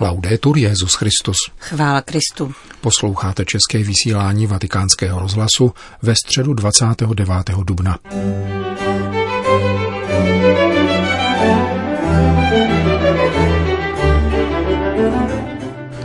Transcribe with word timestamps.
Laudetur 0.00 0.58
Jezus 0.58 0.94
Christus. 0.94 1.36
Chvála 1.58 2.02
Kristu. 2.02 2.52
Posloucháte 2.80 3.44
české 3.44 3.78
vysílání 3.78 4.46
Vatikánského 4.46 5.20
rozhlasu 5.20 5.72
ve 6.02 6.14
středu 6.14 6.54
29. 6.54 7.28
dubna. 7.64 7.98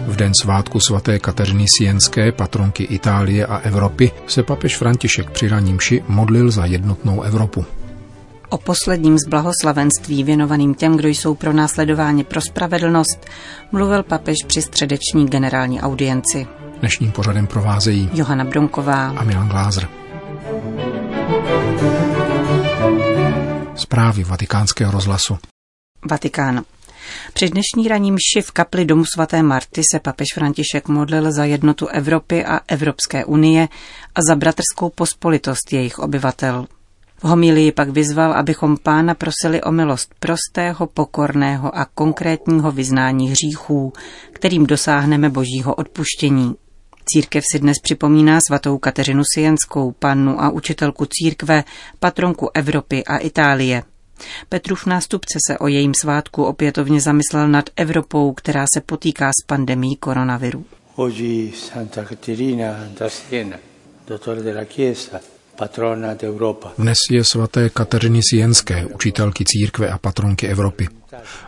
V 0.07 0.15
den 0.15 0.31
svátku 0.41 0.79
svaté 0.79 1.19
Kateřiny 1.19 1.65
Sienské, 1.77 2.31
patronky 2.31 2.83
Itálie 2.83 3.45
a 3.45 3.57
Evropy, 3.57 4.11
se 4.27 4.43
papež 4.43 4.77
František 4.77 5.29
při 5.29 5.47
raním 5.47 5.79
ši 5.79 6.03
modlil 6.07 6.51
za 6.51 6.65
jednotnou 6.65 7.21
Evropu. 7.21 7.65
O 8.53 8.57
posledním 8.57 9.17
z 9.17 9.27
blahoslavenství 9.27 10.23
věnovaným 10.23 10.75
těm, 10.75 10.97
kdo 10.97 11.07
jsou 11.07 11.35
pro 11.35 11.53
následování 11.53 12.23
pro 12.23 12.41
spravedlnost, 12.41 13.25
mluvil 13.71 14.03
papež 14.03 14.37
při 14.47 14.61
středeční 14.61 15.27
generální 15.27 15.81
audienci. 15.81 16.47
Dnešním 16.79 17.11
pořadem 17.11 17.47
provázejí 17.47 18.09
Johana 18.13 18.43
Bronková 18.43 19.09
a 19.09 19.23
Milan 19.23 19.49
Glázer. 19.49 19.87
Zprávy 23.75 24.23
vatikánského 24.23 24.91
rozhlasu. 24.91 25.37
Vatikán. 26.09 26.63
Při 27.33 27.49
dnešní 27.49 27.87
raní 27.87 28.11
mši 28.11 28.41
v 28.41 28.51
kapli 28.51 28.85
domu 28.85 29.03
svaté 29.15 29.43
Marty 29.43 29.81
se 29.91 29.99
papež 29.99 30.27
František 30.33 30.87
modlil 30.87 31.31
za 31.31 31.45
jednotu 31.45 31.87
Evropy 31.87 32.45
a 32.45 32.59
Evropské 32.67 33.25
unie 33.25 33.67
a 34.15 34.19
za 34.29 34.35
bratrskou 34.35 34.89
pospolitost 34.89 35.73
jejich 35.73 35.99
obyvatel. 35.99 36.67
V 37.23 37.25
homílii 37.25 37.71
pak 37.71 37.89
vyzval, 37.89 38.33
abychom 38.33 38.77
pána 38.77 39.13
prosili 39.15 39.61
o 39.61 39.71
milost 39.71 40.13
prostého, 40.19 40.87
pokorného 40.87 41.77
a 41.77 41.85
konkrétního 41.85 42.71
vyznání 42.71 43.29
hříchů, 43.29 43.93
kterým 44.33 44.65
dosáhneme 44.65 45.29
božího 45.29 45.75
odpuštění. 45.75 46.55
Církev 47.05 47.43
si 47.51 47.59
dnes 47.59 47.77
připomíná 47.83 48.41
svatou 48.41 48.77
Kateřinu 48.77 49.23
Sienskou, 49.33 49.91
pannu 49.91 50.41
a 50.41 50.49
učitelku 50.49 51.05
církve, 51.09 51.63
patronku 51.99 52.49
Evropy 52.53 53.03
a 53.03 53.17
Itálie. 53.17 53.83
Petrův 54.49 54.85
nástupce 54.85 55.39
se 55.47 55.57
o 55.57 55.67
jejím 55.67 55.93
svátku 55.93 56.43
opětovně 56.43 57.01
zamyslel 57.01 57.47
nad 57.47 57.69
Evropou, 57.75 58.33
která 58.33 58.65
se 58.73 58.81
potýká 58.81 59.29
s 59.29 59.45
pandemí 59.47 59.95
koronaviru. 59.95 60.65
Oggi 60.95 61.53
Santa 61.55 62.05
Caterina 62.05 62.87
da 62.99 63.09
Siena, 63.09 63.57
dottore 64.07 64.41
della 64.41 64.65
Chiesa. 64.65 65.19
Dnes 66.77 66.97
je 67.11 67.23
svaté 67.23 67.69
Kateřiny 67.69 68.19
Sienské, 68.29 68.85
učitelky 68.85 69.43
církve 69.47 69.89
a 69.89 69.97
patronky 69.97 70.47
Evropy. 70.47 70.87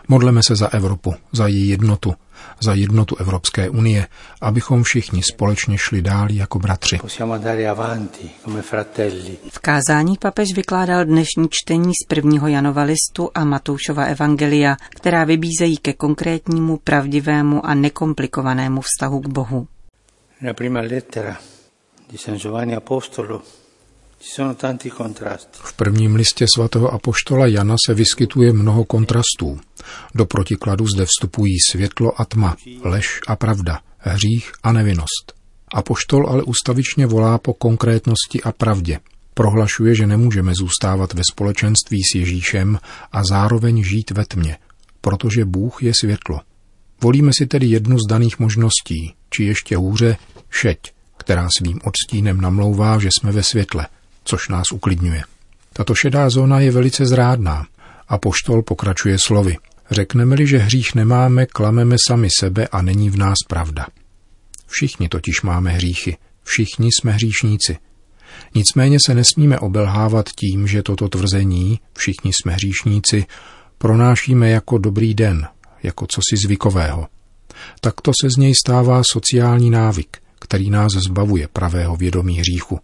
Modleme 0.08 0.40
se 0.42 0.56
za 0.56 0.68
Evropu, 0.68 1.14
za 1.32 1.46
její 1.46 1.68
jednotu, 1.68 2.14
za 2.60 2.74
jednotu 2.74 3.16
Evropské 3.16 3.70
unie, 3.70 4.06
abychom 4.40 4.82
všichni 4.82 5.22
společně 5.22 5.78
šli 5.78 6.02
dál 6.02 6.30
jako 6.30 6.58
bratři. 6.58 6.98
Possiamo 6.98 7.32
andare 7.32 7.68
avanti 7.68 8.30
come 8.44 8.62
fratelli. 8.62 9.36
V 9.50 9.58
kázání 9.58 10.16
papež 10.20 10.48
vykládal 10.56 11.04
dnešní 11.04 11.48
čtení 11.50 11.92
z 12.04 12.06
prvního 12.06 12.48
Janova 12.48 12.82
listu 12.82 13.30
a 13.34 13.44
Matoušova 13.44 14.04
evangelia, 14.04 14.76
která 14.90 15.24
vybízejí 15.24 15.76
ke 15.76 15.92
konkrétnímu, 15.92 16.76
pravdivému 16.84 17.66
a 17.66 17.74
nekomplikovanému 17.74 18.80
vztahu 18.80 19.20
k 19.20 19.26
Bohu. 19.26 19.68
Prima 20.54 20.80
lettera 20.80 21.36
di 22.10 22.18
San 22.18 22.38
Giovanni 22.38 22.76
Apostolo 22.76 23.42
V 25.52 25.72
prvním 25.72 26.14
listě 26.14 26.46
svatého 26.54 26.92
apoštola 26.92 27.46
Jana 27.46 27.76
se 27.86 27.94
vyskytuje 27.94 28.52
mnoho 28.52 28.84
kontrastů. 28.84 29.60
Do 30.14 30.26
protikladu 30.26 30.86
zde 30.86 31.04
vstupují 31.04 31.56
světlo 31.70 32.20
a 32.20 32.24
tma, 32.24 32.56
lež 32.82 33.20
a 33.26 33.36
pravda, 33.36 33.80
hřích 33.98 34.52
a 34.62 34.72
nevinnost. 34.72 35.32
Apoštol 35.74 36.26
ale 36.28 36.42
ustavičně 36.42 37.06
volá 37.06 37.38
po 37.38 37.54
konkrétnosti 37.54 38.42
a 38.42 38.52
pravdě. 38.52 39.00
Prohlašuje, 39.34 39.94
že 39.94 40.06
nemůžeme 40.06 40.52
zůstávat 40.54 41.12
ve 41.12 41.22
společenství 41.32 42.02
s 42.12 42.14
Ježíšem 42.14 42.78
a 43.12 43.22
zároveň 43.30 43.84
žít 43.84 44.10
ve 44.10 44.24
tmě, 44.24 44.58
protože 45.00 45.44
Bůh 45.44 45.82
je 45.82 45.92
světlo. 46.00 46.40
Volíme 47.00 47.30
si 47.38 47.46
tedy 47.46 47.66
jednu 47.66 47.98
z 47.98 48.08
daných 48.08 48.38
možností, 48.38 49.14
či 49.30 49.44
ještě 49.44 49.76
hůře 49.76 50.16
šeť, 50.50 50.92
která 51.16 51.48
svým 51.58 51.80
odstínem 51.84 52.40
namlouvá, 52.40 52.98
že 52.98 53.08
jsme 53.18 53.32
ve 53.32 53.42
světle, 53.42 53.86
což 54.26 54.48
nás 54.48 54.72
uklidňuje. 54.72 55.22
Tato 55.72 55.94
šedá 55.94 56.30
zóna 56.30 56.60
je 56.60 56.70
velice 56.70 57.06
zrádná 57.06 57.66
a 58.08 58.18
poštol 58.18 58.62
pokračuje 58.62 59.18
slovy. 59.18 59.56
Řekneme-li, 59.90 60.46
že 60.46 60.58
hřích 60.58 60.94
nemáme, 60.94 61.46
klameme 61.46 61.96
sami 62.08 62.28
sebe 62.38 62.68
a 62.68 62.82
není 62.82 63.10
v 63.10 63.16
nás 63.16 63.38
pravda. 63.48 63.86
Všichni 64.66 65.08
totiž 65.08 65.42
máme 65.42 65.72
hříchy, 65.72 66.16
všichni 66.42 66.88
jsme 66.92 67.12
hříšníci. 67.12 67.76
Nicméně 68.54 68.98
se 69.06 69.14
nesmíme 69.14 69.58
obelhávat 69.58 70.28
tím, 70.28 70.66
že 70.66 70.82
toto 70.82 71.08
tvrzení, 71.08 71.80
všichni 71.98 72.32
jsme 72.32 72.52
hříšníci, 72.52 73.24
pronášíme 73.78 74.50
jako 74.50 74.78
dobrý 74.78 75.14
den, 75.14 75.48
jako 75.82 76.06
cosi 76.06 76.36
zvykového. 76.44 77.06
Takto 77.80 78.12
se 78.20 78.30
z 78.30 78.36
něj 78.36 78.54
stává 78.64 79.02
sociální 79.12 79.70
návyk, 79.70 80.18
který 80.40 80.70
nás 80.70 80.92
zbavuje 80.92 81.48
pravého 81.48 81.96
vědomí 81.96 82.38
hříchu. 82.38 82.80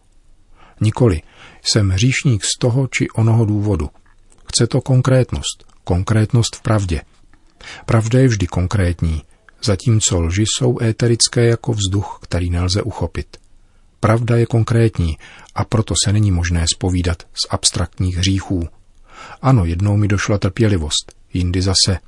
Nikoli, 0.82 1.22
jsem 1.62 1.90
hříšník 1.90 2.44
z 2.44 2.58
toho 2.58 2.86
či 2.86 3.10
onoho 3.10 3.44
důvodu. 3.44 3.88
Chce 4.48 4.66
to 4.66 4.80
konkrétnost, 4.80 5.64
konkrétnost 5.84 6.56
v 6.56 6.62
pravdě. 6.62 7.00
Pravda 7.86 8.18
je 8.18 8.28
vždy 8.28 8.46
konkrétní, 8.46 9.22
zatímco 9.64 10.20
lži 10.20 10.44
jsou 10.46 10.82
éterické 10.82 11.46
jako 11.46 11.72
vzduch, 11.72 12.18
který 12.22 12.50
nelze 12.50 12.82
uchopit. 12.82 13.36
Pravda 14.00 14.36
je 14.36 14.46
konkrétní 14.46 15.16
a 15.54 15.64
proto 15.64 15.94
se 16.04 16.12
není 16.12 16.30
možné 16.30 16.64
spovídat 16.74 17.22
z 17.22 17.46
abstraktních 17.50 18.16
hříchů. 18.16 18.68
Ano, 19.42 19.64
jednou 19.64 19.96
mi 19.96 20.08
došla 20.08 20.38
trpělivost, 20.38 21.12
jindy 21.34 21.62
zase. 21.62 21.98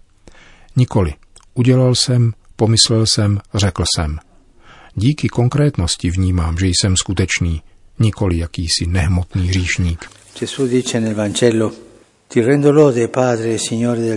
Nikoli. 0.77 1.15
Udělal 1.55 1.95
jsem, 1.95 2.33
pomyslel 2.57 3.05
jsem, 3.07 3.41
řekl 3.55 3.85
jsem. 3.97 4.19
Díky 4.95 5.29
konkrétnosti 5.29 6.11
vnímám, 6.11 6.59
že 6.59 6.67
jsem 6.67 6.97
skutečný, 6.97 7.63
nikoli 7.99 8.39
jakýsi 8.39 8.87
nehmotný 8.87 9.51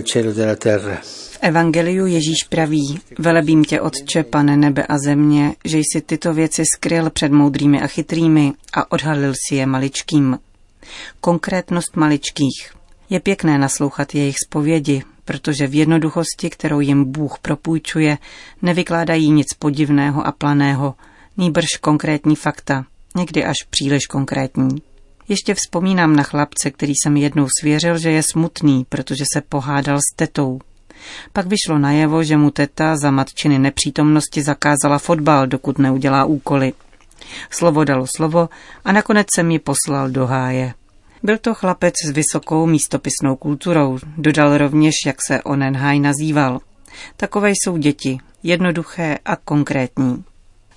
cielo 0.02 0.30
e 0.30 0.32
della 0.32 0.56
terra, 0.56 1.00
V 1.38 1.38
evangeliu 1.40 2.06
Ježíš 2.06 2.44
praví, 2.48 3.00
velebím 3.18 3.64
tě, 3.64 3.80
Otče, 3.80 4.22
pane 4.22 4.56
nebe 4.56 4.86
a 4.86 4.98
země, 4.98 5.54
že 5.64 5.78
jsi 5.78 6.00
tyto 6.00 6.34
věci 6.34 6.62
skryl 6.74 7.10
před 7.10 7.32
moudrými 7.32 7.80
a 7.82 7.86
chytrými 7.86 8.52
a 8.72 8.92
odhalil 8.92 9.32
si 9.48 9.54
je 9.54 9.66
maličkým. 9.66 10.38
Konkrétnost 11.20 11.96
maličkých. 11.96 12.72
Je 13.10 13.20
pěkné 13.20 13.58
naslouchat 13.58 14.14
jejich 14.14 14.36
zpovědi, 14.46 15.02
protože 15.24 15.66
v 15.66 15.74
jednoduchosti, 15.74 16.50
kterou 16.50 16.80
jim 16.80 17.04
Bůh 17.04 17.38
propůjčuje, 17.38 18.18
nevykládají 18.62 19.30
nic 19.30 19.54
podivného 19.58 20.26
a 20.26 20.32
planého, 20.32 20.94
nýbrž 21.36 21.66
konkrétní 21.80 22.36
fakta, 22.36 22.84
někdy 23.16 23.44
až 23.44 23.56
příliš 23.70 24.06
konkrétní. 24.06 24.82
Ještě 25.28 25.54
vzpomínám 25.54 26.16
na 26.16 26.22
chlapce, 26.22 26.70
který 26.70 26.92
jsem 26.92 27.16
jednou 27.16 27.46
svěřil, 27.60 27.98
že 27.98 28.10
je 28.10 28.22
smutný, 28.22 28.86
protože 28.88 29.24
se 29.32 29.40
pohádal 29.48 29.98
s 29.98 30.16
tetou. 30.16 30.58
Pak 31.32 31.46
vyšlo 31.46 31.78
najevo, 31.78 32.24
že 32.24 32.36
mu 32.36 32.50
teta 32.50 32.96
za 32.96 33.10
matčiny 33.10 33.58
nepřítomnosti 33.58 34.42
zakázala 34.42 34.98
fotbal, 34.98 35.46
dokud 35.46 35.78
neudělá 35.78 36.24
úkoly. 36.24 36.72
Slovo 37.50 37.84
dalo 37.84 38.06
slovo 38.16 38.48
a 38.84 38.92
nakonec 38.92 39.26
jsem 39.34 39.50
ji 39.50 39.58
poslal 39.58 40.10
do 40.10 40.26
háje. 40.26 40.74
Byl 41.22 41.38
to 41.38 41.54
chlapec 41.54 41.94
s 42.06 42.10
vysokou 42.10 42.66
místopisnou 42.66 43.36
kulturou, 43.36 43.98
dodal 44.16 44.58
rovněž, 44.58 44.94
jak 45.06 45.16
se 45.26 45.42
onen 45.42 45.76
háj 45.76 46.00
nazýval. 46.00 46.60
Takové 47.16 47.50
jsou 47.50 47.76
děti, 47.76 48.18
jednoduché 48.42 49.18
a 49.24 49.36
konkrétní. 49.36 50.24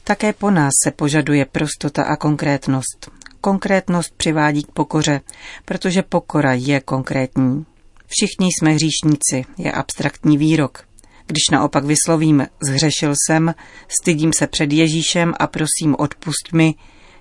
Také 0.03 0.33
po 0.33 0.51
nás 0.51 0.71
se 0.83 0.91
požaduje 0.91 1.45
prostota 1.45 2.03
a 2.03 2.15
konkrétnost. 2.15 3.11
Konkrétnost 3.41 4.13
přivádí 4.17 4.63
k 4.63 4.71
pokoře, 4.71 5.21
protože 5.65 6.01
pokora 6.01 6.53
je 6.53 6.79
konkrétní. 6.79 7.65
Všichni 8.07 8.47
jsme 8.47 8.71
hříšníci, 8.71 9.45
je 9.57 9.71
abstraktní 9.71 10.37
výrok. 10.37 10.83
Když 11.27 11.49
naopak 11.51 11.85
vyslovím 11.85 12.47
zhřešil 12.67 13.13
jsem, 13.27 13.53
stydím 14.01 14.31
se 14.37 14.47
před 14.47 14.73
Ježíšem 14.73 15.33
a 15.39 15.47
prosím 15.47 15.95
odpust 15.97 16.53
mi, 16.53 16.75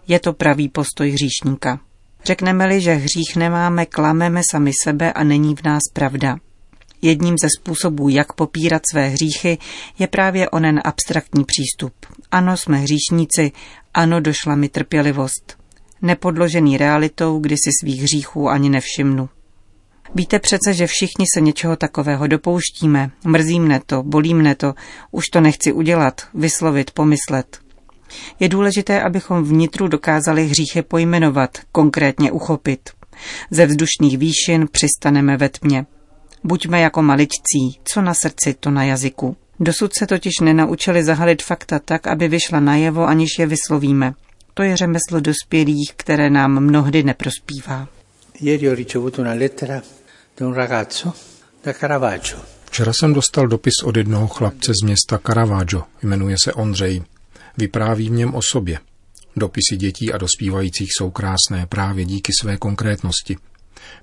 je 0.08 0.20
to 0.20 0.32
pravý 0.32 0.68
postoj 0.68 1.10
hříšníka. 1.10 1.80
Řekneme-li, 2.24 2.80
že 2.80 2.92
hřích 2.92 3.36
nemáme, 3.36 3.86
klameme 3.86 4.40
sami 4.50 4.70
sebe 4.84 5.12
a 5.12 5.24
není 5.24 5.56
v 5.56 5.62
nás 5.62 5.82
pravda. 5.92 6.36
Jedním 7.02 7.34
ze 7.42 7.48
způsobů, 7.58 8.08
jak 8.08 8.32
popírat 8.32 8.82
své 8.90 9.08
hříchy, 9.08 9.58
je 9.98 10.06
právě 10.06 10.50
onen 10.50 10.80
abstraktní 10.84 11.44
přístup. 11.44 11.92
Ano, 12.30 12.56
jsme 12.56 12.78
hříšníci, 12.78 13.52
ano, 13.94 14.20
došla 14.20 14.54
mi 14.54 14.68
trpělivost. 14.68 15.58
Nepodložený 16.02 16.76
realitou, 16.76 17.38
kdy 17.38 17.56
si 17.56 17.70
svých 17.80 18.02
hříchů 18.02 18.48
ani 18.48 18.70
nevšimnu. 18.70 19.28
Víte 20.14 20.38
přece, 20.38 20.74
že 20.74 20.86
všichni 20.86 21.26
se 21.34 21.40
něčeho 21.40 21.76
takového 21.76 22.26
dopouštíme. 22.26 23.10
Mrzí 23.24 23.60
mne 23.60 23.80
to, 23.86 24.02
bolí 24.02 24.34
mne 24.34 24.54
to, 24.54 24.74
už 25.10 25.28
to 25.28 25.40
nechci 25.40 25.72
udělat, 25.72 26.20
vyslovit, 26.34 26.90
pomyslet. 26.90 27.58
Je 28.40 28.48
důležité, 28.48 29.02
abychom 29.02 29.44
vnitru 29.44 29.88
dokázali 29.88 30.46
hříchy 30.46 30.82
pojmenovat, 30.82 31.58
konkrétně 31.72 32.32
uchopit. 32.32 32.90
Ze 33.50 33.66
vzdušných 33.66 34.18
výšin 34.18 34.68
přistaneme 34.72 35.36
ve 35.36 35.48
tmě. 35.48 35.86
Buďme 36.44 36.80
jako 36.80 37.02
maličcí, 37.02 37.80
co 37.84 38.02
na 38.02 38.14
srdci, 38.14 38.54
to 38.60 38.70
na 38.70 38.84
jazyku. 38.84 39.36
Dosud 39.60 39.94
se 39.94 40.06
totiž 40.06 40.32
nenaučili 40.40 41.04
zahalit 41.04 41.42
fakta 41.42 41.78
tak, 41.78 42.06
aby 42.06 42.28
vyšla 42.28 42.60
najevo, 42.60 43.06
aniž 43.06 43.28
je 43.38 43.46
vyslovíme. 43.46 44.12
To 44.54 44.62
je 44.62 44.76
řemeslo 44.76 45.20
dospělých, 45.20 45.92
které 45.96 46.30
nám 46.30 46.60
mnohdy 46.60 47.02
neprospívá. 47.02 47.88
Včera 52.64 52.92
jsem 52.92 53.14
dostal 53.14 53.46
dopis 53.46 53.74
od 53.84 53.96
jednoho 53.96 54.26
chlapce 54.26 54.72
z 54.82 54.84
města 54.84 55.18
Caravaggio, 55.26 55.82
jmenuje 56.02 56.36
se 56.44 56.52
Ondřej. 56.52 57.02
Vypráví 57.58 58.08
v 58.08 58.12
něm 58.12 58.34
o 58.34 58.40
sobě. 58.52 58.78
Dopisy 59.36 59.76
dětí 59.76 60.12
a 60.12 60.18
dospívajících 60.18 60.88
jsou 60.92 61.10
krásné 61.10 61.66
právě 61.68 62.04
díky 62.04 62.32
své 62.40 62.56
konkrétnosti. 62.56 63.36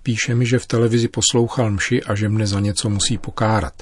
Píše 0.03 0.35
mi, 0.35 0.45
že 0.45 0.59
v 0.59 0.67
televizi 0.67 1.07
poslouchal 1.07 1.71
mši 1.71 2.03
a 2.03 2.15
že 2.15 2.29
mne 2.29 2.47
za 2.47 2.59
něco 2.59 2.89
musí 2.89 3.17
pokárat. 3.17 3.73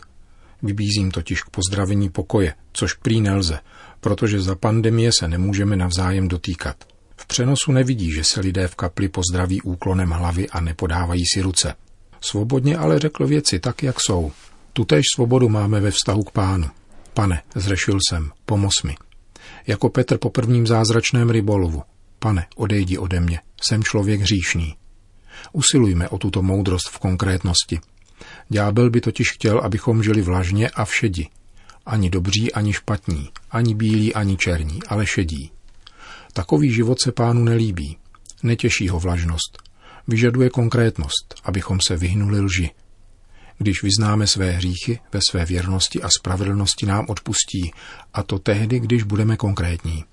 Vybízím 0.63 1.11
totiž 1.11 1.43
k 1.43 1.49
pozdravení 1.49 2.09
pokoje, 2.09 2.53
což 2.73 2.93
prý 2.93 3.21
nelze, 3.21 3.59
protože 3.99 4.41
za 4.41 4.55
pandemie 4.55 5.11
se 5.19 5.27
nemůžeme 5.27 5.75
navzájem 5.75 6.27
dotýkat. 6.27 6.75
V 7.17 7.25
přenosu 7.27 7.71
nevidí, 7.71 8.11
že 8.11 8.23
se 8.23 8.39
lidé 8.41 8.67
v 8.67 8.75
kapli 8.75 9.09
pozdraví 9.09 9.61
úklonem 9.61 10.09
hlavy 10.09 10.49
a 10.49 10.61
nepodávají 10.61 11.23
si 11.33 11.41
ruce. 11.41 11.73
Svobodně 12.21 12.77
ale 12.77 12.99
řekl 12.99 13.27
věci 13.27 13.59
tak, 13.59 13.83
jak 13.83 13.95
jsou. 13.99 14.31
Tutéž 14.73 15.05
svobodu 15.15 15.49
máme 15.49 15.79
ve 15.79 15.91
vztahu 15.91 16.23
k 16.23 16.31
pánu. 16.31 16.69
Pane, 17.13 17.41
zřešil 17.55 17.97
jsem, 18.09 18.31
pomoz 18.45 18.83
mi. 18.83 18.95
Jako 19.67 19.89
Petr 19.89 20.17
po 20.17 20.29
prvním 20.29 20.67
zázračném 20.67 21.29
rybolovu. 21.29 21.83
Pane, 22.19 22.47
odejdi 22.55 22.97
ode 22.97 23.19
mě, 23.19 23.39
jsem 23.61 23.83
člověk 23.83 24.21
hříšný. 24.21 24.75
Usilujme 25.53 26.09
o 26.09 26.17
tuto 26.17 26.41
moudrost 26.41 26.89
v 26.89 26.99
konkrétnosti. 26.99 27.79
Ďábel 28.49 28.89
by 28.89 29.01
totiž 29.01 29.31
chtěl, 29.31 29.59
abychom 29.59 30.03
žili 30.03 30.21
vlažně 30.21 30.69
a 30.69 30.85
všedi. 30.85 31.27
Ani 31.85 32.09
dobří, 32.09 32.53
ani 32.53 32.73
špatní, 32.73 33.29
ani 33.51 33.75
bílí, 33.75 34.13
ani 34.13 34.37
černí, 34.37 34.79
ale 34.87 35.05
šedí. 35.05 35.51
Takový 36.33 36.73
život 36.73 37.01
se 37.01 37.11
pánu 37.11 37.43
nelíbí. 37.43 37.97
Netěší 38.43 38.89
ho 38.89 38.99
vlažnost. 38.99 39.63
Vyžaduje 40.07 40.49
konkrétnost, 40.49 41.35
abychom 41.43 41.79
se 41.81 41.97
vyhnuli 41.97 42.39
lži. 42.39 42.71
Když 43.57 43.83
vyznáme 43.83 44.27
své 44.27 44.51
hříchy, 44.51 44.99
ve 45.13 45.19
své 45.29 45.45
věrnosti 45.45 46.01
a 46.01 46.09
spravedlnosti 46.09 46.85
nám 46.85 47.05
odpustí, 47.09 47.71
a 48.13 48.23
to 48.23 48.39
tehdy, 48.39 48.79
když 48.79 49.03
budeme 49.03 49.37
konkrétní. 49.37 50.03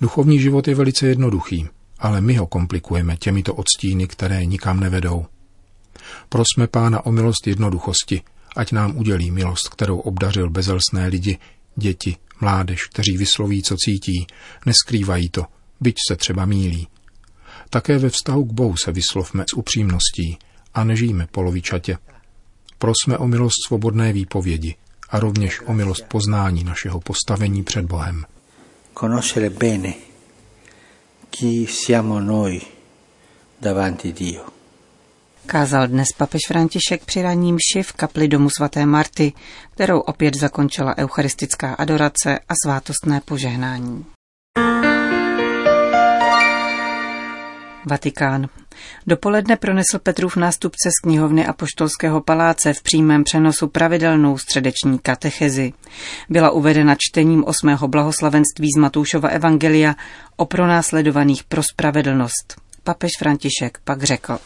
Duchovní 0.00 0.40
život 0.40 0.68
je 0.68 0.74
velice 0.74 1.06
jednoduchý, 1.06 1.68
ale 2.00 2.20
my 2.20 2.36
ho 2.36 2.46
komplikujeme 2.46 3.16
těmito 3.16 3.54
odstíny, 3.54 4.06
které 4.06 4.44
nikam 4.46 4.80
nevedou. 4.80 5.26
Prosme 6.28 6.66
pána 6.66 7.06
o 7.06 7.12
milost 7.12 7.46
jednoduchosti, 7.46 8.22
ať 8.56 8.72
nám 8.72 8.96
udělí 8.96 9.30
milost, 9.30 9.68
kterou 9.68 9.98
obdařil 9.98 10.50
bezelstné 10.50 11.06
lidi, 11.06 11.38
děti, 11.76 12.16
mládež, 12.40 12.86
kteří 12.86 13.16
vysloví, 13.16 13.62
co 13.62 13.76
cítí, 13.76 14.26
neskrývají 14.66 15.28
to, 15.28 15.44
byť 15.80 15.96
se 16.08 16.16
třeba 16.16 16.44
mílí. 16.44 16.88
Také 17.70 17.98
ve 17.98 18.10
vztahu 18.10 18.44
k 18.44 18.52
Bohu 18.52 18.76
se 18.76 18.92
vyslovme 18.92 19.44
s 19.50 19.56
upřímností 19.56 20.38
a 20.74 20.84
nežijme 20.84 21.26
polovičatě. 21.26 21.98
Prosme 22.78 23.18
o 23.18 23.26
milost 23.26 23.56
svobodné 23.66 24.12
výpovědi 24.12 24.76
a 25.10 25.20
rovněž 25.20 25.60
o 25.66 25.74
milost 25.74 26.04
poznání 26.08 26.64
našeho 26.64 27.00
postavení 27.00 27.62
před 27.62 27.84
Bohem. 27.84 28.24
Conoscere 29.00 29.50
bene 29.50 30.09
chi 31.30 31.66
siamo 31.66 32.20
noi 32.20 32.60
davanti 33.58 34.12
Dio. 34.12 34.44
Kázal 35.46 35.88
dnes 35.88 36.08
papež 36.16 36.40
František 36.48 37.04
při 37.04 37.22
ranním 37.22 37.54
mši 37.54 37.82
v 37.82 37.92
kapli 37.92 38.28
domu 38.28 38.48
svaté 38.50 38.86
Marty, 38.86 39.32
kterou 39.70 40.00
opět 40.00 40.34
zakončila 40.34 40.98
eucharistická 40.98 41.74
adorace 41.74 42.38
a 42.48 42.54
svátostné 42.64 43.20
požehnání. 43.20 44.04
Vatikán. 47.86 48.48
Dopoledne 49.06 49.56
pronesl 49.56 49.98
Petrův 50.02 50.36
nástupce 50.36 50.90
z 50.90 51.02
knihovny 51.02 51.46
a 51.46 51.52
poštolského 51.52 52.20
paláce 52.20 52.72
v 52.72 52.82
přímém 52.82 53.24
přenosu 53.24 53.68
pravidelnou 53.68 54.38
středeční 54.38 54.98
katechezi. 54.98 55.72
Byla 56.28 56.50
uvedena 56.50 56.96
čtením 56.98 57.44
osmého 57.44 57.88
blahoslavenství 57.88 58.68
z 58.76 58.78
Matoušova 58.78 59.28
Evangelia 59.28 59.94
o 60.36 60.46
pronásledovaných 60.46 61.44
pro 61.44 61.62
spravedlnost. 61.62 62.60
Papež 62.84 63.10
František 63.18 63.78
pak 63.84 64.02
řekl. 64.02 64.38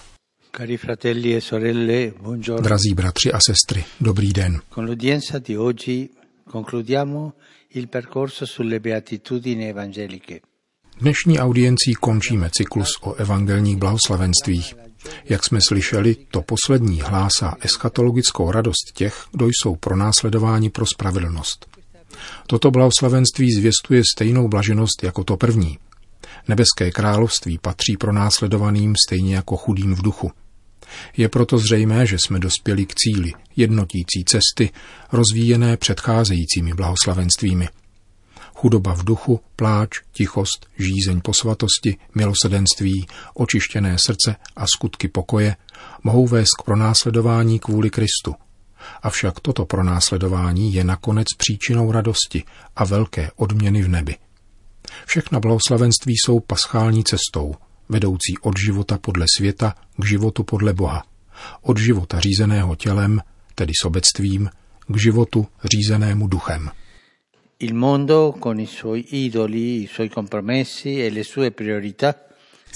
Cari 0.57 0.77
fratelli 0.77 1.35
e 1.35 1.41
sorelle, 1.41 2.13
buongiorno. 2.23 2.63
Drazí 2.63 2.95
bratři 2.95 3.33
a 3.33 3.39
sestry, 3.47 3.85
dobrý 4.01 4.33
den. 4.33 4.61
Con 4.75 4.85
l'udienza 4.85 5.39
di 5.39 5.57
oggi 5.57 6.11
concludiamo 6.51 7.33
il 7.69 7.89
percorso 7.89 8.47
sulle 8.47 8.81
beatitudini 8.81 9.69
evangeliche. 9.69 10.41
Dnešní 11.01 11.39
audiencí 11.39 11.95
končíme 12.01 12.51
cyklus 12.53 12.89
o 13.03 13.15
evangelních 13.15 13.77
blahoslavenstvích. 13.77 14.75
Jak 15.25 15.45
jsme 15.45 15.59
slyšeli, 15.69 16.17
to 16.31 16.43
poslední 16.43 17.01
hlásá 17.01 17.55
eschatologickou 17.61 18.51
radost 18.51 18.93
těch, 18.95 19.25
kdo 19.33 19.47
jsou 19.47 19.77
pronásledováni 19.77 20.71
pro 20.71 20.87
spravedlnost. 20.87 21.67
Toto 22.47 22.71
blahoslavenství 22.71 23.53
zvěstuje 23.53 24.03
stejnou 24.15 24.49
blaženost 24.49 25.03
jako 25.03 25.25
to 25.25 25.37
první. 25.37 25.79
Nebeské 26.49 26.91
království 26.91 27.59
patří 27.59 27.97
pro 27.97 28.13
následovaným 28.13 28.95
stejně 29.07 29.35
jako 29.35 29.57
chudým 29.57 29.95
v 29.95 30.03
duchu. 30.03 30.33
Je 31.17 31.29
proto 31.29 31.59
zřejmé, 31.59 32.07
že 32.07 32.17
jsme 32.19 32.39
dospěli 32.39 32.87
k 32.87 32.95
cíli, 32.95 33.33
jednotící 33.57 34.25
cesty, 34.27 34.71
rozvíjené 35.13 35.77
předcházejícími 35.77 36.75
blahoslavenstvími– 36.75 37.69
chudoba 38.55 38.95
v 38.95 39.05
duchu, 39.05 39.41
pláč, 39.57 40.01
tichost, 40.13 40.67
žízeň 40.79 41.21
po 41.21 41.35
svatosti, 41.35 41.97
milosedenství, 42.15 43.07
očištěné 43.35 43.97
srdce 43.99 44.37
a 44.57 44.67
skutky 44.67 45.09
pokoje 45.09 45.57
mohou 46.03 46.27
vést 46.27 46.51
k 46.59 46.63
pronásledování 46.63 47.59
kvůli 47.59 47.91
Kristu. 47.91 48.35
Avšak 49.03 49.41
toto 49.41 49.65
pronásledování 49.67 50.75
je 50.75 50.85
nakonec 50.85 51.27
příčinou 51.37 51.93
radosti 51.93 52.45
a 52.77 52.85
velké 52.85 53.31
odměny 53.37 53.83
v 53.83 53.89
nebi. 53.89 54.17
Všechna 55.07 55.41
blahoslavenství 55.41 56.15
jsou 56.17 56.41
paschální 56.41 57.05
cestou, 57.05 57.55
vedoucí 57.89 58.39
od 58.43 58.59
života 58.59 58.99
podle 58.99 59.27
světa 59.37 59.75
k 59.97 60.05
životu 60.05 60.45
podle 60.45 60.73
Boha. 60.73 61.05
Od 61.63 61.79
života 61.79 62.21
řízeného 62.21 62.77
tělem, 62.77 63.21
tedy 63.55 63.73
sobectvím, 63.83 64.51
k 64.89 64.97
životu 64.97 65.47
řízenému 65.65 66.27
duchem 66.27 66.71
il 67.59 67.75
mondo 67.75 68.37
con 68.39 68.61
i 68.61 68.67
suoi 68.67 69.07
idoli, 69.11 69.83
i 69.83 69.87
suoi 69.87 70.09
compromessi 70.09 71.05
e 71.05 71.11
le 71.11 71.23
sue 71.23 71.51
priorità 71.51 72.19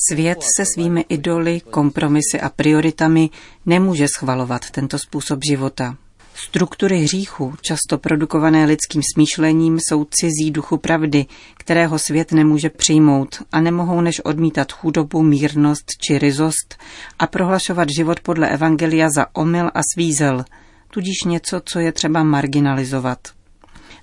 Svět 0.00 0.42
se 0.42 0.64
svými 0.64 1.04
idoly, 1.08 1.61
kompromisy 1.61 2.40
a 2.40 2.49
prioritami 2.49 3.30
nemůže 3.66 4.06
schvalovat 4.08 4.70
tento 4.70 4.99
způsob 4.99 5.40
života. 5.49 5.97
Struktury 6.35 6.99
hříchu, 6.99 7.54
často 7.61 7.99
produkované 7.99 8.64
lidským 8.64 9.02
smýšlením, 9.14 9.78
jsou 9.80 10.06
cizí 10.11 10.50
duchu 10.50 10.76
pravdy, 10.76 11.26
kterého 11.56 11.99
svět 11.99 12.32
nemůže 12.32 12.70
přijmout 12.70 13.42
a 13.52 13.61
nemohou 13.61 14.00
než 14.00 14.20
odmítat 14.20 14.73
chudobu, 14.73 15.23
mírnost 15.23 15.87
či 16.06 16.18
ryzost 16.18 16.76
a 17.18 17.26
prohlašovat 17.26 17.88
život 17.97 18.20
podle 18.20 18.50
Evangelia 18.50 19.11
za 19.11 19.26
omyl 19.32 19.70
a 19.75 19.80
svízel, 19.94 20.44
tudíž 20.90 21.16
něco, 21.26 21.61
co 21.64 21.78
je 21.78 21.92
třeba 21.92 22.23
marginalizovat. 22.23 23.38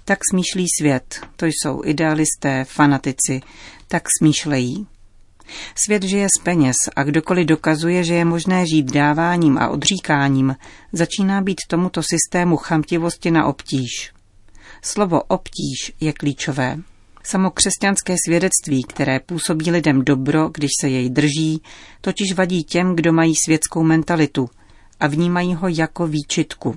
Tak 0.08 0.20
smýšlí 0.32 0.66
svět, 0.80 1.20
to 1.36 1.46
jsou 1.46 1.82
idealisté, 1.86 2.66
fanatici, 2.66 3.42
tak 3.88 4.04
smýšlejí. 4.20 4.88
Svět 5.86 6.04
žije 6.04 6.28
z 6.40 6.44
peněz 6.44 6.76
a 6.96 7.04
kdokoliv 7.04 7.48
dokazuje, 7.48 8.04
že 8.04 8.14
je 8.14 8.26
možné 8.26 8.66
žít 8.68 8.92
dáváním 8.92 9.58
a 9.58 9.70
odříkáním, 9.70 10.56
začíná 10.94 11.42
být 11.42 11.62
tomuto 11.68 12.02
systému 12.04 12.58
chamtivosti 12.58 13.32
na 13.32 13.46
obtíž. 13.46 14.12
Slovo 14.82 15.22
obtíž 15.22 15.94
je 16.00 16.14
klíčové. 16.14 16.78
Samo 17.24 17.52
křesťanské 17.52 18.16
svědectví, 18.26 18.84
které 18.84 19.20
působí 19.20 19.72
lidem 19.72 20.06
dobro, 20.06 20.50
když 20.54 20.72
se 20.82 20.90
jej 20.90 21.10
drží, 21.10 21.62
totiž 22.02 22.34
vadí 22.34 22.64
těm, 22.64 22.96
kdo 22.96 23.14
mají 23.14 23.34
světskou 23.46 23.84
mentalitu 23.84 24.50
a 25.00 25.08
vnímají 25.08 25.54
ho 25.54 25.68
jako 25.68 26.08
výčitku. 26.08 26.76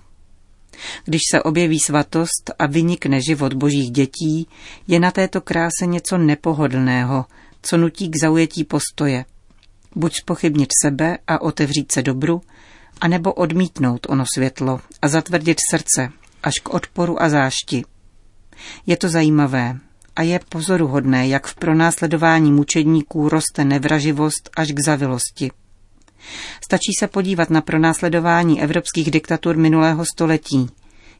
Když 1.04 1.20
se 1.30 1.42
objeví 1.42 1.80
svatost 1.80 2.50
a 2.58 2.66
vynikne 2.66 3.20
život 3.28 3.54
božích 3.54 3.90
dětí, 3.90 4.48
je 4.86 5.00
na 5.00 5.10
této 5.10 5.40
kráse 5.40 5.86
něco 5.86 6.18
nepohodlného, 6.18 7.24
co 7.62 7.76
nutí 7.76 8.08
k 8.08 8.20
zaujetí 8.22 8.64
postoje. 8.64 9.24
Buď 9.96 10.14
spochybnit 10.16 10.68
sebe 10.84 11.18
a 11.26 11.42
otevřít 11.42 11.92
se 11.92 12.02
dobru, 12.02 12.40
A 13.00 13.08
nebo 13.08 13.32
odmítnout 13.32 14.06
ono 14.08 14.24
světlo 14.34 14.80
a 15.02 15.08
zatvrdit 15.08 15.58
srdce 15.70 16.12
až 16.42 16.54
k 16.62 16.68
odporu 16.68 17.22
a 17.22 17.28
zášti. 17.28 17.84
Je 18.86 18.96
to 18.96 19.08
zajímavé 19.08 19.78
a 20.16 20.22
je 20.22 20.40
pozoruhodné, 20.48 21.28
jak 21.28 21.46
v 21.46 21.54
pronásledování 21.54 22.52
mučedníků 22.52 23.28
roste 23.28 23.64
nevraživost 23.64 24.50
až 24.56 24.68
k 24.72 24.80
zavilosti. 24.84 25.50
Stačí 26.64 26.92
se 26.98 27.08
podívat 27.08 27.50
na 27.50 27.60
pronásledování 27.60 28.62
evropských 28.62 29.10
diktatur 29.10 29.56
minulého 29.56 30.04
století, 30.14 30.66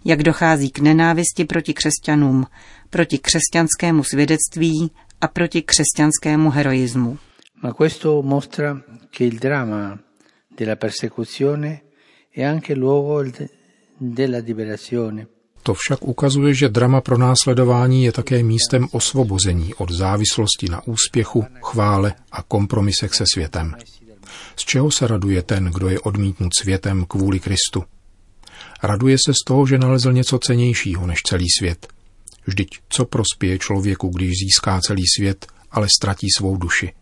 jak 0.04 0.22
dochází 0.22 0.70
k 0.70 0.78
nenávisti 0.78 1.44
proti 1.44 1.74
křesťanům, 1.74 2.46
proti 2.90 3.18
křesťanskému 3.18 4.04
svědectví 4.04 4.90
a 5.20 5.28
proti 5.28 5.62
křesťanskému 5.62 6.50
heroismu. 6.50 7.18
Ma 7.62 7.72
questo 7.72 8.22
mostra 8.22 8.80
che 9.10 9.24
il 9.24 9.38
dramma 9.38 9.98
della 10.56 10.76
persecuzione 10.76 11.80
è 12.30 12.44
anche 12.44 12.74
luogo 12.74 13.24
della 14.00 14.38
liberazione. 14.38 15.26
To 15.62 15.74
však 15.74 16.08
ukazuje, 16.08 16.54
že 16.54 16.68
drama 16.68 17.00
pro 17.00 17.18
následování 17.18 18.04
je 18.04 18.12
také 18.12 18.42
místem 18.42 18.88
osvobození 18.92 19.74
od 19.74 19.90
závislosti 19.90 20.68
na 20.70 20.86
úspěchu, 20.86 21.44
chvále 21.62 22.14
a 22.32 22.42
kompromisech 22.42 23.14
se 23.14 23.24
světem. 23.32 23.74
Z 24.58 24.64
čeho 24.64 24.90
se 24.90 25.06
raduje 25.06 25.42
ten, 25.42 25.64
kdo 25.64 25.88
je 25.88 26.00
odmítnut 26.00 26.54
světem 26.60 27.04
kvůli 27.08 27.40
Kristu? 27.40 27.84
Raduje 28.82 29.16
se 29.26 29.32
z 29.32 29.44
toho, 29.46 29.66
že 29.66 29.78
nalezl 29.78 30.12
něco 30.12 30.38
cenějšího 30.38 31.06
než 31.06 31.18
celý 31.22 31.46
svět. 31.58 31.88
Vždyť 32.46 32.68
co 32.88 33.04
prospěje 33.04 33.58
člověku, 33.58 34.08
když 34.08 34.30
získá 34.30 34.80
celý 34.80 35.02
svět, 35.16 35.46
ale 35.70 35.86
ztratí 35.96 36.26
svou 36.36 36.56
duši? 36.56 36.92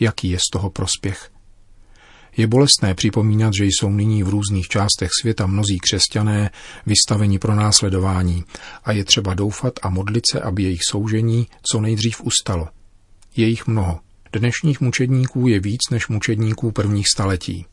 Jaký 0.00 0.30
je 0.30 0.38
z 0.38 0.50
toho 0.52 0.70
prospěch? 0.70 1.30
Je 2.36 2.46
bolestné 2.46 2.94
připomínat, 2.94 3.54
že 3.54 3.64
jsou 3.64 3.90
nyní 3.90 4.22
v 4.22 4.28
různých 4.28 4.68
částech 4.68 5.10
světa 5.20 5.46
mnozí 5.46 5.78
křesťané 5.78 6.50
vystaveni 6.86 7.38
pro 7.38 7.54
následování 7.54 8.44
a 8.84 8.92
je 8.92 9.04
třeba 9.04 9.34
doufat 9.34 9.72
a 9.82 9.90
modlit 9.90 10.24
se, 10.32 10.40
aby 10.40 10.62
jejich 10.62 10.80
soužení 10.90 11.46
co 11.72 11.80
nejdřív 11.80 12.20
ustalo. 12.20 12.68
Je 13.36 13.46
jich 13.48 13.66
mnoho. 13.66 14.03
Dnešních 14.38 14.80
mučedníků 14.80 15.48
je 15.48 15.60
víc 15.60 15.80
než 15.90 16.08
mučedníků 16.08 16.72
prvních 16.72 17.08
staletí. 17.08 17.66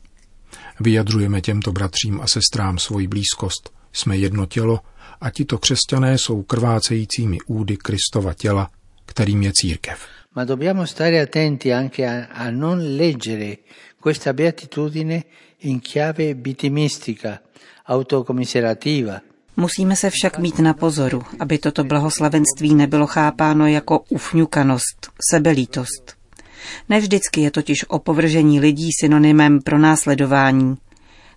Vyjadřujeme 0.80 1.40
těmto 1.40 1.72
bratřím 1.72 2.20
a 2.20 2.26
sestrám 2.26 2.78
svoji 2.78 3.08
blízkost. 3.08 3.70
Jsme 3.92 4.16
jedno 4.16 4.46
tělo 4.46 4.80
a 5.20 5.30
tito 5.30 5.58
křesťané 5.58 6.18
jsou 6.18 6.42
krvácejícími 6.42 7.38
údy 7.46 7.76
Kristova 7.76 8.34
těla, 8.34 8.70
kterým 9.06 9.42
je 9.42 9.52
církev. 9.54 10.06
Ma 10.36 10.44
dobbiamo 10.44 10.86
stare 10.86 11.22
attenti 11.22 11.74
anche 11.74 12.06
a, 12.06 12.24
a 12.34 12.50
non 12.50 12.96
leggere 12.96 13.56
questa 14.02 14.32
beatitudine 14.32 15.22
in 15.60 15.80
chiave 15.80 16.34
vitimistica, 16.34 17.38
autocomiserativa. 17.86 19.20
Musíme 19.56 19.96
se 19.96 20.10
však 20.10 20.38
mít 20.38 20.58
na 20.58 20.74
pozoru, 20.74 21.22
aby 21.40 21.58
toto 21.58 21.84
blahoslavenství 21.84 22.74
nebylo 22.74 23.06
chápáno 23.06 23.66
jako 23.66 24.04
ufňukanost, 24.08 25.08
sebelítost. 25.30 26.21
Nevždycky 26.88 27.40
je 27.40 27.50
totiž 27.50 27.84
opovržení 27.88 28.60
lidí 28.60 28.88
synonymem 29.00 29.60
pro 29.60 29.78
následování. 29.78 30.76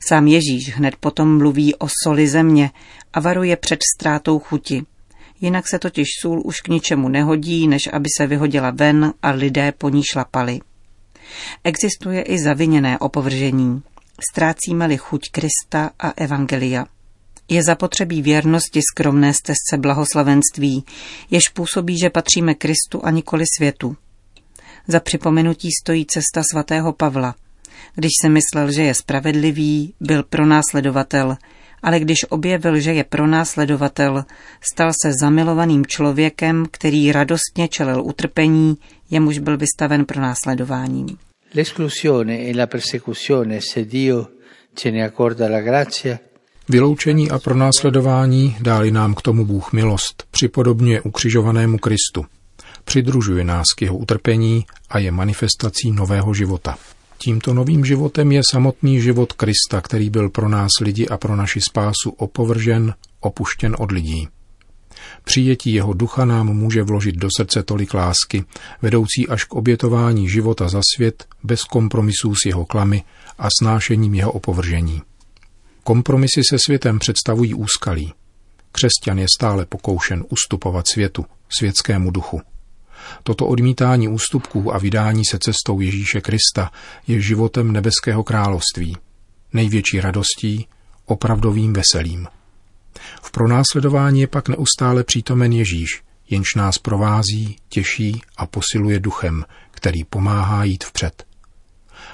Sám 0.07 0.27
Ježíš 0.27 0.75
hned 0.75 0.95
potom 0.95 1.37
mluví 1.37 1.75
o 1.75 1.87
soli 2.03 2.27
země 2.27 2.71
a 3.13 3.19
varuje 3.19 3.55
před 3.57 3.79
ztrátou 3.95 4.39
chuti. 4.39 4.83
Jinak 5.41 5.67
se 5.67 5.79
totiž 5.79 6.07
sůl 6.21 6.41
už 6.45 6.61
k 6.61 6.67
ničemu 6.67 7.09
nehodí, 7.09 7.67
než 7.67 7.89
aby 7.93 8.09
se 8.17 8.27
vyhodila 8.27 8.71
ven 8.71 9.13
a 9.21 9.31
lidé 9.31 9.71
po 9.71 9.89
ní 9.89 10.01
šlapali. 10.11 10.59
Existuje 11.63 12.21
i 12.21 12.39
zaviněné 12.39 12.99
opovržení. 12.99 13.83
Ztrácíme-li 14.31 14.97
chuť 14.97 15.21
Krista 15.31 15.91
a 15.99 16.09
Evangelia. 16.09 16.85
Je 17.49 17.63
zapotřebí 17.63 18.21
věrnosti 18.21 18.81
skromné 18.91 19.33
stezce 19.33 19.77
blahoslavenství, 19.77 20.85
jež 21.31 21.49
působí, 21.49 21.99
že 21.99 22.09
patříme 22.09 22.53
Kristu 22.53 23.05
a 23.05 23.11
nikoli 23.11 23.43
světu. 23.57 23.95
Za 24.87 24.99
připomenutí 24.99 25.69
stojí 25.83 26.05
cesta 26.05 26.41
svatého 26.51 26.93
Pavla. 26.93 27.35
Když 27.95 28.11
se 28.21 28.29
myslel, 28.29 28.71
že 28.71 28.81
je 28.83 28.93
spravedlivý, 28.93 29.93
byl 29.99 30.23
pronásledovatel, 30.23 31.37
ale 31.83 31.99
když 31.99 32.25
objevil, 32.29 32.79
že 32.79 32.93
je 32.93 33.03
pronásledovatel, 33.03 34.25
stal 34.61 34.91
se 35.01 35.13
zamilovaným 35.21 35.85
člověkem, 35.85 36.65
který 36.71 37.11
radostně 37.11 37.67
čelil 37.67 38.03
utrpení, 38.03 38.77
jemuž 39.09 39.39
byl 39.39 39.57
vystaven 39.57 40.05
pronásledováním. 40.05 41.17
L'esclusione 41.55 42.33
e 42.33 42.57
la 42.57 42.67
persecuzione, 42.67 43.59
se 43.61 43.85
Dio 43.85 44.27
ce 44.75 44.91
ne 44.91 45.05
accorda 45.05 45.49
la 45.49 45.61
grazia, 45.61 46.17
Vyloučení 46.69 47.31
a 47.31 47.39
pronásledování 47.39 48.55
dáli 48.61 48.91
nám 48.91 49.13
k 49.13 49.21
tomu 49.21 49.45
Bůh 49.45 49.73
milost, 49.73 50.23
připodobňuje 50.31 51.01
ukřižovanému 51.01 51.77
Kristu. 51.77 52.25
Přidružuje 52.85 53.43
nás 53.43 53.65
k 53.77 53.81
jeho 53.81 53.97
utrpení 53.97 54.65
a 54.89 54.99
je 54.99 55.11
manifestací 55.11 55.91
nového 55.91 56.33
života. 56.33 56.77
Tímto 57.17 57.53
novým 57.53 57.85
životem 57.85 58.31
je 58.31 58.41
samotný 58.51 59.01
život 59.01 59.33
Krista, 59.33 59.81
který 59.81 60.09
byl 60.09 60.29
pro 60.29 60.49
nás 60.49 60.71
lidi 60.81 61.07
a 61.07 61.17
pro 61.17 61.35
naši 61.35 61.61
spásu 61.61 62.09
opovržen, 62.17 62.93
opuštěn 63.19 63.75
od 63.79 63.91
lidí. 63.91 64.27
Přijetí 65.23 65.73
jeho 65.73 65.93
ducha 65.93 66.25
nám 66.25 66.47
může 66.47 66.83
vložit 66.83 67.15
do 67.15 67.27
srdce 67.37 67.63
tolik 67.63 67.93
lásky, 67.93 68.43
vedoucí 68.81 69.27
až 69.29 69.43
k 69.43 69.53
obětování 69.53 70.29
života 70.29 70.69
za 70.69 70.81
svět 70.95 71.25
bez 71.43 71.63
kompromisů 71.63 72.35
s 72.35 72.45
jeho 72.45 72.65
klamy 72.65 73.03
a 73.39 73.47
snášením 73.61 74.13
jeho 74.13 74.31
opovržení. 74.31 75.01
Kompromisy 75.83 76.41
se 76.49 76.59
světem 76.59 76.99
představují 76.99 77.53
úskalí. 77.53 78.13
Křesťan 78.71 79.19
je 79.19 79.25
stále 79.37 79.65
pokoušen 79.65 80.25
ustupovat 80.29 80.87
světu, 80.87 81.25
světskému 81.49 82.11
duchu. 82.11 82.41
Toto 83.23 83.47
odmítání 83.47 84.07
ústupků 84.07 84.75
a 84.75 84.77
vydání 84.77 85.25
se 85.25 85.39
cestou 85.39 85.79
Ježíše 85.79 86.21
Krista 86.21 86.71
je 87.07 87.21
životem 87.21 87.71
nebeského 87.71 88.23
království, 88.23 88.97
největší 89.53 90.01
radostí, 90.01 90.67
opravdovým 91.05 91.73
veselím. 91.73 92.27
V 93.21 93.31
pronásledování 93.31 94.21
je 94.21 94.27
pak 94.27 94.49
neustále 94.49 95.03
přítomen 95.03 95.51
Ježíš, 95.51 96.03
jenž 96.29 96.55
nás 96.55 96.77
provází, 96.77 97.55
těší 97.69 98.21
a 98.37 98.45
posiluje 98.45 98.99
duchem, 98.99 99.45
který 99.71 100.03
pomáhá 100.03 100.63
jít 100.63 100.83
vpřed. 100.83 101.25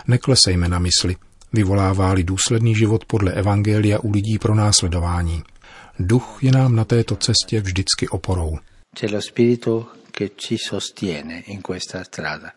Neklesejme 0.07 0.69
na 0.69 0.79
mysli, 0.79 1.15
vyvolává-li 1.53 2.23
důsledný 2.23 2.75
život 2.75 3.05
podle 3.05 3.31
Evangelia 3.31 3.99
u 3.99 4.11
lidí 4.11 4.39
pro 4.39 4.55
následování. 4.55 5.43
Duch 5.99 6.37
je 6.41 6.51
nám 6.51 6.75
na 6.75 6.85
této 6.85 7.15
cestě 7.15 7.61
vždycky 7.61 8.07
oporou. 8.07 8.57
Che 10.11 10.31
ci 10.35 10.57
sostiene 10.57 11.43
in 11.47 11.61
questa 11.61 12.03
strada. 12.03 12.53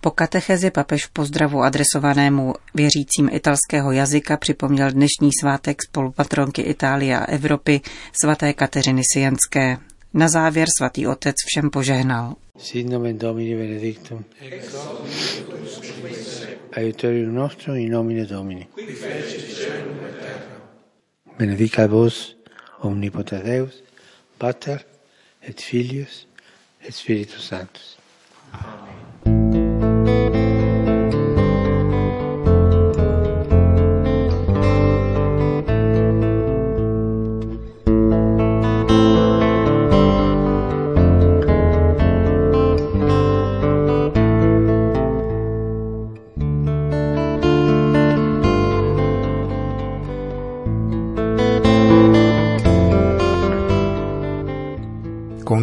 Po 0.00 0.10
katechezi 0.10 0.70
papež 0.70 1.06
v 1.06 1.10
pozdravu 1.10 1.62
adresovanému 1.62 2.54
věřícím 2.74 3.28
italského 3.32 3.92
jazyka 3.92 4.36
připomněl 4.36 4.90
dnešní 4.90 5.30
svátek 5.40 5.82
spolupatronky 5.82 6.62
Itálie 6.62 7.18
a 7.18 7.24
Evropy 7.24 7.80
svaté 8.22 8.52
Kateřiny 8.52 9.02
Sienské. 9.12 9.76
Na 10.14 10.28
závěr 10.28 10.68
svatý 10.78 11.06
otec 11.06 11.34
všem 11.46 11.70
požehnal. 11.70 12.34
Sit 12.58 12.88
nomen 12.88 13.18
Domini 13.18 13.56
benedictum. 13.56 14.24
Aiutorium 16.72 17.34
nostrum 17.34 17.76
in 17.76 17.92
nomine 17.92 18.26
Domini. 18.26 18.66
Benedica 21.38 21.86
vos 21.86 22.36
omnipotens 22.80 23.44
Deus, 23.44 23.82
Pater 24.38 24.80
et 25.48 25.60
Filius 25.60 26.27
Espírito 26.80 27.40
Santo. 27.40 27.80
Amém. 28.52 29.07